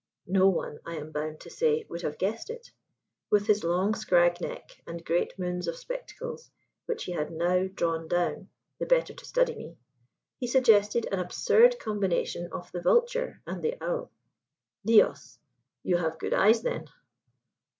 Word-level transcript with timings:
No 0.25 0.49
one, 0.49 0.79
I 0.83 0.95
am 0.95 1.11
bound 1.11 1.41
to 1.41 1.51
say, 1.51 1.85
would 1.87 2.01
have 2.01 2.17
guessed 2.17 2.49
it. 2.49 2.71
With 3.29 3.45
his 3.45 3.63
long 3.63 3.93
scrag 3.93 4.41
neck 4.41 4.81
and 4.87 5.05
great 5.05 5.37
moons 5.37 5.67
of 5.67 5.77
spectacles, 5.77 6.49
which 6.87 7.03
he 7.03 7.11
had 7.11 7.31
now 7.31 7.67
drawn 7.71 8.07
down, 8.07 8.49
the 8.79 8.87
better 8.87 9.13
to 9.13 9.25
study 9.25 9.53
me, 9.53 9.77
he 10.39 10.47
suggested 10.47 11.07
an 11.11 11.19
absurd 11.19 11.77
combination 11.79 12.49
of 12.51 12.71
the 12.71 12.81
vulture 12.81 13.43
and 13.45 13.61
the 13.61 13.77
owl. 13.79 14.11
"Dios! 14.83 15.37
You 15.83 15.97
have 15.97 16.17
good 16.17 16.33
eyes, 16.33 16.63
then." 16.63 16.87